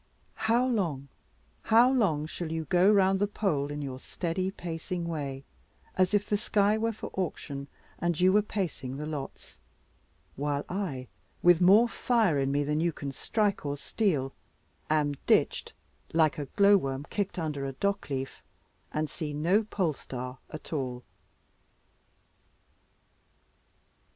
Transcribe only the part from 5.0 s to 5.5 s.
way,